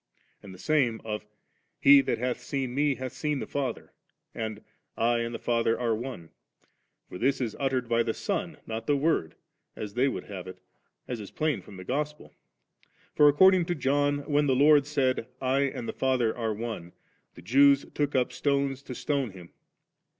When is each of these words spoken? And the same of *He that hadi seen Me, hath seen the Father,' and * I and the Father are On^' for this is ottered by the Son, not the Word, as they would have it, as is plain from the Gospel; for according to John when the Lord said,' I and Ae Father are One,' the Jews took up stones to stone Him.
And 0.41 0.51
the 0.51 0.57
same 0.57 0.99
of 1.05 1.27
*He 1.79 2.01
that 2.01 2.17
hadi 2.17 2.39
seen 2.39 2.73
Me, 2.73 2.95
hath 2.95 3.11
seen 3.13 3.37
the 3.37 3.45
Father,' 3.45 3.93
and 4.33 4.63
* 4.83 4.93
I 4.97 5.19
and 5.19 5.31
the 5.31 5.37
Father 5.37 5.79
are 5.79 5.91
On^' 5.95 6.29
for 7.07 7.19
this 7.19 7.39
is 7.39 7.53
ottered 7.59 7.87
by 7.87 8.01
the 8.01 8.15
Son, 8.15 8.57
not 8.65 8.87
the 8.87 8.97
Word, 8.97 9.35
as 9.75 9.93
they 9.93 10.07
would 10.07 10.23
have 10.23 10.47
it, 10.47 10.57
as 11.07 11.19
is 11.19 11.29
plain 11.29 11.61
from 11.61 11.77
the 11.77 11.83
Gospel; 11.83 12.33
for 13.13 13.29
according 13.29 13.65
to 13.65 13.75
John 13.75 14.25
when 14.27 14.47
the 14.47 14.55
Lord 14.55 14.87
said,' 14.87 15.27
I 15.39 15.65
and 15.65 15.87
Ae 15.87 15.93
Father 15.93 16.35
are 16.35 16.51
One,' 16.55 16.93
the 17.35 17.43
Jews 17.43 17.85
took 17.93 18.15
up 18.15 18.33
stones 18.33 18.81
to 18.81 18.95
stone 18.95 19.29
Him. 19.29 19.51